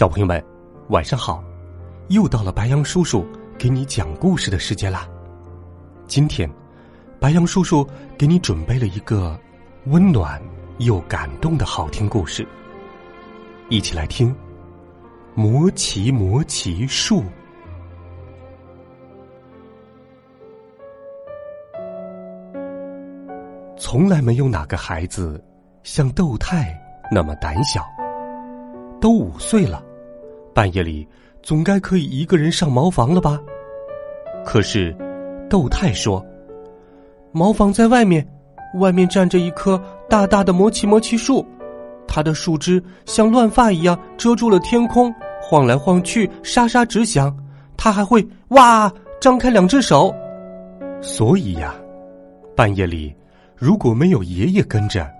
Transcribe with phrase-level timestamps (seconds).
[0.00, 0.42] 小朋友们，
[0.88, 1.44] 晚上好！
[2.08, 3.22] 又到了白羊叔叔
[3.58, 5.06] 给你讲故事的时间啦。
[6.06, 6.50] 今天，
[7.20, 7.86] 白羊叔叔
[8.16, 9.38] 给你准备了一个
[9.88, 10.40] 温暖
[10.78, 12.48] 又感动的好听故事，
[13.68, 14.34] 一起来听
[15.34, 17.20] 《魔奇魔奇树》。
[23.76, 25.44] 从来没有哪个孩子
[25.82, 26.74] 像豆太
[27.12, 27.84] 那么胆小。
[28.98, 29.82] 都五岁了，
[30.52, 31.06] 半夜里
[31.42, 33.40] 总该可以一个人上茅房了吧？
[34.44, 34.94] 可是，
[35.48, 36.24] 豆太说
[37.32, 38.26] ：“茅房在外面，
[38.74, 41.46] 外面站着一棵大大的魔奇魔奇树，
[42.06, 47.34] 它的树枝像乱发一样遮住了天空，晃来晃去，沙沙直响。
[47.76, 50.14] 它还会哇张开两只手，
[51.00, 51.74] 所以呀，
[52.54, 53.14] 半夜里
[53.56, 55.10] 如果没有爷爷跟着，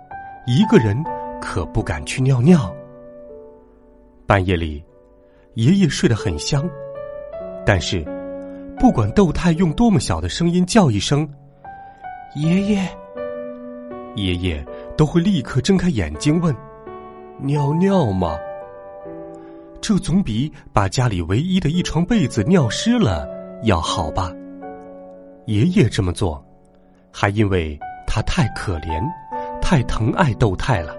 [0.47, 1.03] 一个人
[1.41, 2.71] 可不敢去尿尿。”
[4.27, 4.83] 半夜里，
[5.55, 6.69] 爷爷睡得很香，
[7.67, 8.05] 但是，
[8.79, 11.29] 不管窦太用多么小的声音叫一声
[12.37, 12.89] “爷爷”，
[14.15, 14.65] 爷爷
[14.97, 16.55] 都会立刻睁开眼睛问
[17.43, 18.39] ：“尿尿吗？”
[19.83, 23.27] 这总比把家里唯一的一床被子尿湿了
[23.65, 24.33] 要好吧？
[25.47, 26.43] 爷爷这么做，
[27.11, 27.77] 还因为
[28.07, 29.03] 他太可怜，
[29.61, 30.95] 太疼爱窦太了。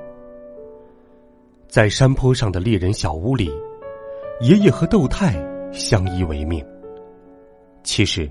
[1.70, 3.50] 在山坡上的猎人小屋里，
[4.42, 5.36] 爷爷和窦太
[5.72, 6.66] 相依为命。
[7.84, 8.28] 其实，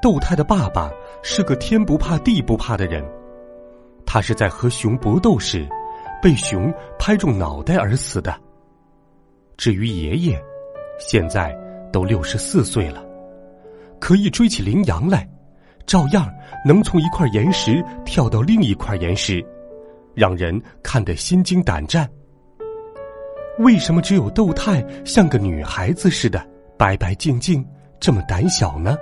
[0.00, 0.90] 窦太的爸爸
[1.22, 3.04] 是个天不怕地不怕的人，
[4.06, 5.68] 他是在和熊搏斗时
[6.22, 8.34] 被熊拍中脑袋而死的。
[9.58, 10.42] 至于爷爷，
[10.98, 11.54] 现在
[11.92, 13.04] 都六十四岁了，
[14.00, 15.28] 可以追起羚羊来，
[15.84, 16.26] 照样
[16.64, 19.44] 能从一块岩石跳到另一块岩石，
[20.14, 22.08] 让人看得心惊胆战。
[23.58, 26.44] 为什么只有豆太像个女孩子似的
[26.76, 27.66] 白白净净，
[27.98, 28.96] 这么胆小呢？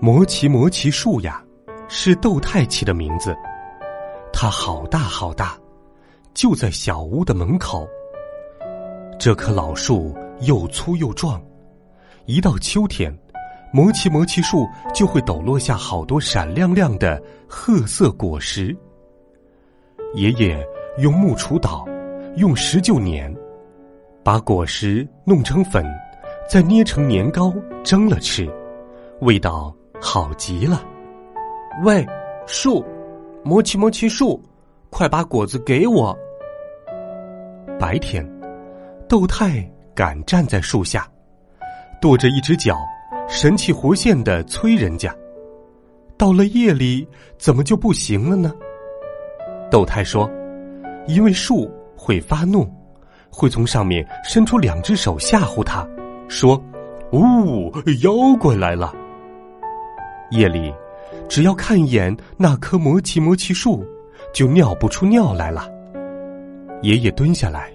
[0.00, 1.44] 魔奇魔奇树呀，
[1.88, 3.36] 是豆太起的名字。
[4.32, 5.58] 它好大好大，
[6.32, 7.88] 就在小屋的门口。
[9.18, 11.42] 这棵老树又粗又壮，
[12.26, 13.12] 一到秋天，
[13.72, 14.64] 魔奇魔奇树
[14.94, 18.74] 就会抖落下好多闪亮亮的褐色果实。
[20.14, 20.64] 爷爷
[20.98, 21.84] 用木锄捣。
[22.40, 23.30] 用石臼碾，
[24.24, 25.84] 把果实弄成粉，
[26.48, 27.52] 再捏成年糕
[27.84, 28.50] 蒸了吃，
[29.20, 30.82] 味道好极了。
[31.84, 32.04] 喂，
[32.46, 32.82] 树，
[33.44, 34.42] 磨奇磨奇树，
[34.88, 36.18] 快把果子给我。
[37.78, 38.26] 白天，
[39.06, 39.62] 豆太
[39.94, 41.06] 敢站在树下，
[42.00, 42.78] 跺着一只脚，
[43.28, 45.14] 神气活现的催人家。
[46.16, 47.06] 到了夜里，
[47.36, 48.50] 怎么就不行了呢？
[49.70, 50.26] 豆太说
[51.06, 51.70] ：“因为树。”
[52.02, 52.66] 会发怒，
[53.30, 55.86] 会从上面伸出两只手吓唬他，
[56.28, 56.58] 说
[57.12, 57.70] ：“呜，
[58.02, 58.94] 妖怪来了。”
[60.32, 60.72] 夜里，
[61.28, 63.84] 只要看一眼那棵魔奇魔奇树，
[64.32, 65.70] 就尿不出尿来了。
[66.80, 67.70] 爷爷蹲下来，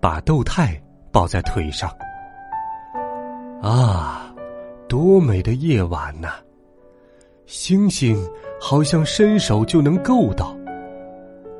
[0.00, 0.78] 把豆太
[1.10, 1.90] 抱在腿上。
[3.62, 4.34] 啊，
[4.86, 6.34] 多美的夜晚呐！
[7.46, 8.22] 星星
[8.60, 10.54] 好像伸手就能够到。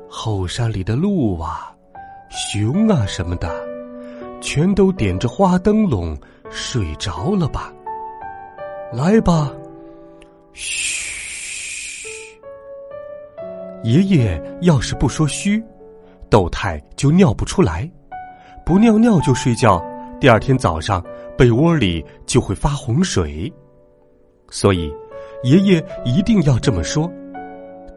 [0.07, 1.73] 后山里的路啊！
[2.29, 3.49] 熊啊什么的，
[4.41, 6.17] 全都点着花灯笼
[6.49, 7.73] 睡着了吧？
[8.91, 9.51] 来吧，
[10.53, 11.07] 嘘！
[13.83, 15.63] 爷爷要是不说嘘，
[16.29, 17.89] 豆太就尿不出来；
[18.65, 19.81] 不尿尿就睡觉，
[20.19, 21.03] 第二天早上
[21.37, 23.51] 被窝里就会发洪水。
[24.49, 24.91] 所以，
[25.43, 27.11] 爷爷一定要这么说。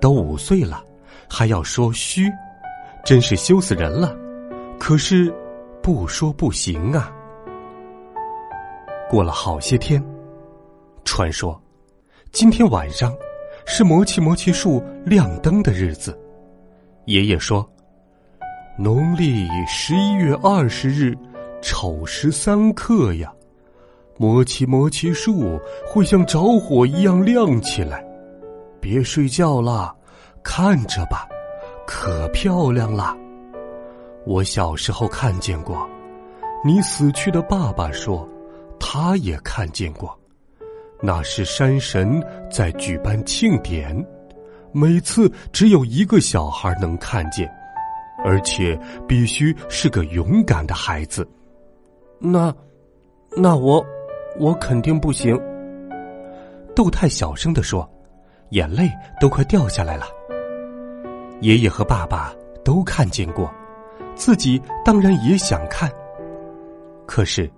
[0.01, 0.83] 都五岁了，
[1.29, 2.31] 还要说嘘。
[3.05, 4.17] 真是羞死人了，
[4.79, 5.35] 可是
[5.83, 7.11] 不说不行啊。
[9.09, 10.03] 过了好些天，
[11.05, 11.61] 传说
[12.31, 13.13] 今天晚上
[13.67, 16.17] 是魔奇魔奇树亮灯的日子。
[17.07, 17.69] 爷爷说，
[18.79, 21.17] 农历十一月二十日
[21.61, 23.33] 丑时三刻呀，
[24.17, 25.59] 魔奇魔奇树
[25.89, 28.05] 会像着火一样亮起来。
[28.81, 29.93] 别睡觉啦，
[30.43, 31.29] 看着吧。
[31.93, 33.17] 可漂亮了。
[34.25, 35.91] 我小时候看见过，
[36.65, 38.27] 你死去的爸爸说，
[38.79, 40.17] 他也看见过。
[41.03, 44.07] 那是山神在举办庆典，
[44.71, 47.51] 每次只有一个小孩能看见，
[48.25, 48.79] 而且
[49.09, 51.29] 必须是个勇敢的孩子。
[52.21, 52.55] 那，
[53.37, 53.85] 那我，
[54.39, 55.37] 我肯定不行。
[56.73, 57.91] 豆太小声的说，
[58.51, 58.89] 眼泪
[59.21, 60.05] 都快掉下来了。
[61.41, 62.35] 爷爷和爸爸
[62.65, 63.51] 都看见过，
[64.15, 65.91] 自己当然也想看。
[67.07, 67.51] 可是，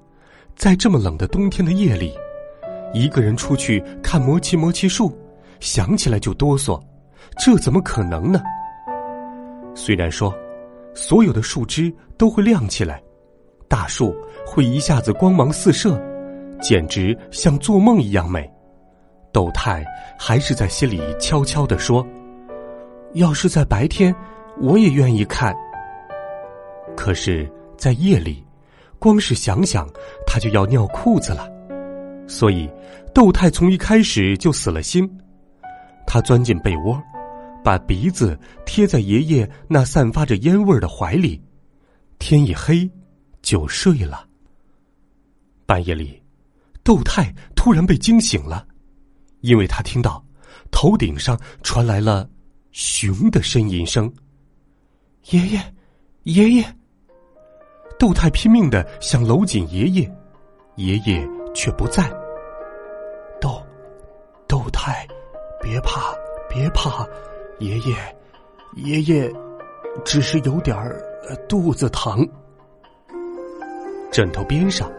[0.56, 2.14] 在这么冷的冬天的夜里。
[2.94, 5.17] 一个人出去看魔奇魔奇树，
[5.61, 6.79] 想起来就哆嗦，
[7.38, 8.43] 这怎么可能呢？
[9.75, 10.31] 虽然说，
[10.94, 13.02] 所有的树枝都会亮起来，
[13.67, 14.14] 大树
[14.46, 15.99] 会一下子光芒四射，
[16.61, 18.46] 简直像做梦一样美。
[19.32, 19.82] 窦太
[20.19, 22.06] 还是在心里悄悄的说
[23.14, 24.14] ：“要是在白天，
[24.60, 25.54] 我也愿意看。”
[26.96, 28.44] 可是，在夜里，
[28.98, 29.88] 光是想想，
[30.26, 31.50] 他就要尿裤子了。
[32.28, 32.70] 所以，
[33.14, 35.10] 窦太从一开始就死了心。
[36.06, 37.00] 他钻进被窝，
[37.64, 41.40] 把鼻子贴在爷爷那散发着烟味的怀里。
[42.18, 42.88] 天一黑，
[43.40, 44.26] 就睡了。
[45.66, 46.22] 半夜里，
[46.84, 48.66] 窦太突然被惊醒了，
[49.40, 50.22] 因为他听到
[50.70, 52.28] 头顶上传来了
[52.72, 54.12] 熊的呻吟声。
[55.30, 55.60] 爷爷，
[56.24, 56.64] 爷爷！
[57.98, 60.12] 窦太拼命的想搂紧爷爷，
[60.76, 61.26] 爷爷。
[61.54, 62.10] 却不在。
[63.38, 63.62] 窦，
[64.48, 65.06] 窦太，
[65.60, 66.14] 别怕，
[66.48, 67.06] 别怕，
[67.58, 67.94] 爷爷，
[68.76, 69.30] 爷爷，
[70.02, 70.98] 只是有点儿
[71.48, 72.26] 肚子疼。
[74.10, 74.90] 枕头边上，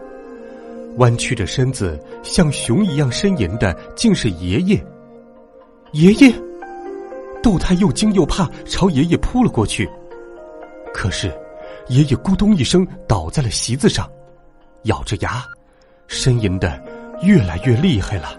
[0.98, 4.86] 弯曲着身子，像熊一样呻吟的，竟是爷爷。
[5.90, 6.32] 爷爷，
[7.44, 9.86] 窦太又惊又怕，朝爷爷扑了过去。
[10.94, 11.30] 可是，
[11.88, 14.10] 爷爷咕咚一声倒在了席子上，
[14.84, 15.44] 咬着牙。
[16.08, 16.82] 呻吟的
[17.20, 18.30] 越来越厉害了，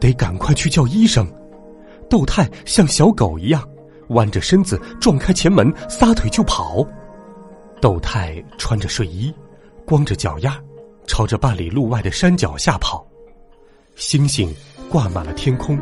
[0.00, 1.24] 得赶快去叫医生。
[2.08, 3.62] 窦太像小狗一样
[4.08, 6.84] 弯着身子撞开前门，撒腿就跑。
[7.80, 9.32] 窦太穿着睡衣，
[9.86, 10.60] 光着脚丫，
[11.06, 13.06] 朝着半里路外的山脚下跑。
[13.94, 14.52] 星星
[14.90, 15.78] 挂满了天空，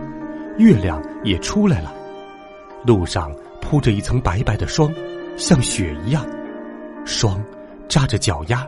[0.59, 1.95] 月亮也出来了。
[2.89, 3.31] 路上
[3.61, 4.91] 铺着一层白白的霜，
[5.37, 6.27] 像雪一样。
[7.05, 7.39] 霜
[7.87, 8.67] 扎着脚丫，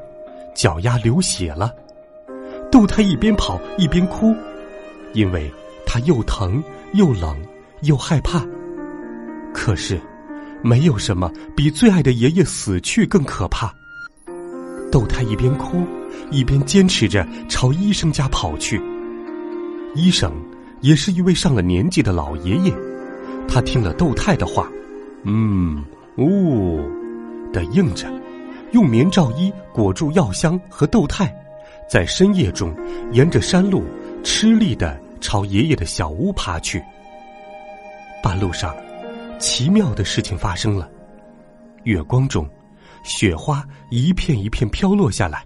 [0.54, 1.72] 脚丫流血了。
[2.70, 4.34] 窦太一边跑一边哭，
[5.14, 5.50] 因为
[5.86, 6.62] 他又疼
[6.92, 7.34] 又冷
[7.80, 8.46] 又害怕。
[9.54, 9.98] 可是，
[10.62, 13.74] 没有什么比最爱的爷爷死去更可怕。
[14.92, 15.82] 窦太一边哭，
[16.30, 18.78] 一边坚持着朝医生家跑去。
[19.94, 20.30] 医生
[20.82, 22.70] 也是一位上了年纪的老爷爷，
[23.50, 24.70] 他听了窦太的话，
[25.24, 25.84] 嗯，
[26.16, 26.80] 呜，
[27.52, 28.06] 的应着，
[28.70, 31.34] 用棉罩衣裹住药箱和窦太。
[31.88, 32.72] 在深夜中，
[33.10, 33.82] 沿着山路
[34.22, 36.80] 吃力的朝爷爷的小屋爬去。
[38.22, 38.72] 半路上，
[39.40, 40.88] 奇妙的事情发生了。
[41.82, 42.48] 月光中，
[43.02, 45.44] 雪花一片一片飘落下来，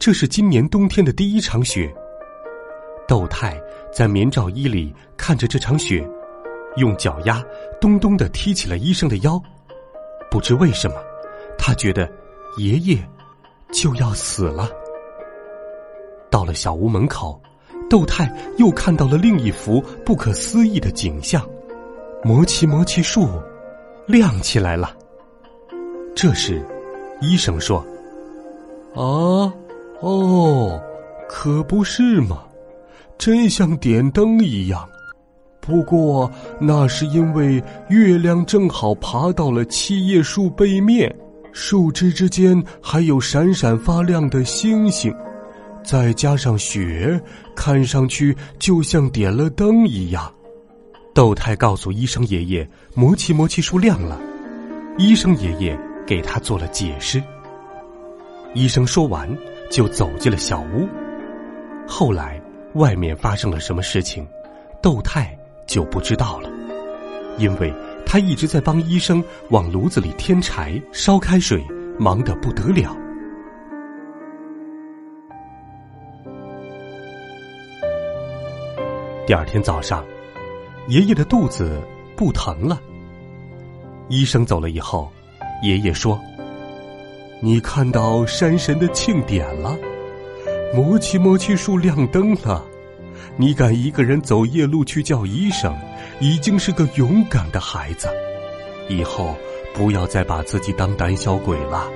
[0.00, 1.88] 这是今年冬天的第一场雪。
[3.06, 3.56] 窦太
[3.92, 6.04] 在棉罩衣里看着这场雪，
[6.76, 7.42] 用脚丫
[7.80, 9.40] 咚咚的踢起了医生的腰。
[10.30, 10.96] 不知为什么，
[11.58, 12.10] 他觉得
[12.56, 12.98] 爷爷
[13.72, 14.70] 就要死了。
[16.30, 17.38] 到了小屋门口，
[17.90, 21.46] 窦太又看到了另一幅不可思议的景象：
[22.24, 23.28] 魔奇魔奇树
[24.06, 24.96] 亮起来了。
[26.14, 26.64] 这时，
[27.20, 27.84] 医生说
[28.96, 29.52] ：“啊，
[30.00, 30.82] 哦，
[31.28, 32.44] 可不是嘛，
[33.18, 34.88] 真像点灯一样。
[35.64, 36.28] 不过
[36.60, 41.14] 那是因为月亮正好爬到了七叶树背面，
[41.52, 45.14] 树枝之间还有闪闪发亮的星星。”
[45.84, 47.20] 再加上雪，
[47.56, 50.32] 看上去就像点了灯一样。
[51.14, 54.20] 窦太告诉医生爷爷：“魔奇魔奇树亮了。”
[54.98, 57.22] 医生爷爷给他做了解释。
[58.54, 59.28] 医生说完，
[59.70, 60.88] 就走进了小屋。
[61.86, 62.40] 后来
[62.74, 64.26] 外面发生了什么事情，
[64.80, 65.36] 窦太
[65.72, 66.50] 就不知道了，
[67.38, 67.72] 因为
[68.04, 71.64] 他一直在帮医生往炉子里添柴、烧开水，
[71.98, 72.94] 忙得不得了。
[79.26, 80.04] 第二天早上，
[80.88, 81.80] 爷爷的肚子
[82.14, 82.78] 不疼了。
[84.10, 85.10] 医生走了以后，
[85.62, 86.20] 爷爷说
[87.40, 89.74] ：“你看到山神的庆典了，
[90.74, 92.62] 魔奇魔奇树亮灯了，
[93.36, 95.74] 你敢一个人走夜路去叫医生，
[96.20, 98.08] 已经是个勇敢的孩子。
[98.88, 99.36] 以后
[99.74, 101.88] 不要再把自己当胆小鬼了。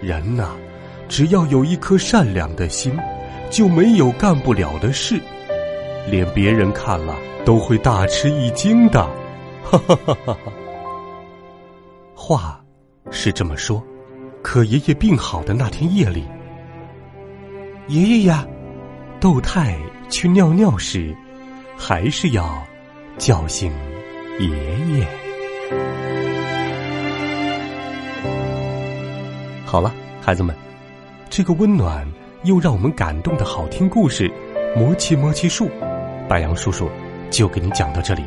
[0.00, 0.50] 人呐，
[1.08, 2.96] 只要有一颗善良的心，
[3.50, 5.20] 就没有干不了的事，
[6.10, 9.02] 连别人看了都会大吃一惊的。
[9.64, 10.52] 哈哈哈哈哈！
[12.14, 12.64] 话
[13.10, 13.82] 是这么说，
[14.42, 16.24] 可爷爷病好的那天夜里，
[17.88, 18.46] 爷爷呀，
[19.20, 19.76] 窦太
[20.10, 21.14] 去尿尿时，
[21.76, 22.66] 还是要
[23.18, 23.70] 叫醒
[24.38, 24.48] 爷
[24.96, 25.06] 爷。
[29.66, 30.54] 好了，孩子们，
[31.28, 32.06] 这个温暖
[32.44, 34.28] 又让我们感动的好听故事
[34.78, 35.66] 《魔奇魔奇树》，
[36.26, 36.90] 白杨叔叔
[37.30, 38.22] 就给你讲到这里。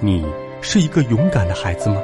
[0.00, 0.24] 你
[0.60, 2.00] 是一个勇敢的孩子吗？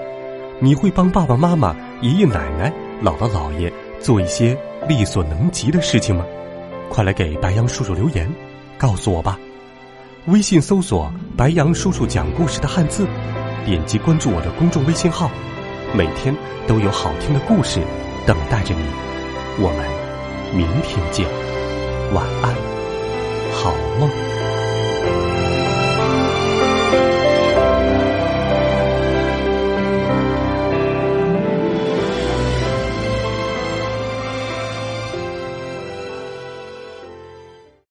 [0.61, 6.27] 你会帮爸爸妈妈、爷爷奶奶、姥姥姥爷做一些力所能及的事情吗？
[6.91, 8.29] 快来给白杨叔叔留言，
[8.79, 9.39] 告诉我吧。
[10.27, 13.07] 微信搜索“白杨叔叔讲故事”的汉字，
[13.65, 15.31] 点击关注我的公众微信号，
[15.95, 16.35] 每天
[16.67, 17.83] 都有好听的故事
[18.27, 18.83] 等待着你。
[19.59, 21.27] 我们明天见，
[22.15, 22.55] 晚安，
[23.53, 24.38] 好梦。